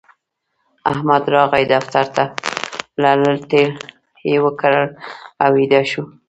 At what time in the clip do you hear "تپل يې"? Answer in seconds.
3.49-4.37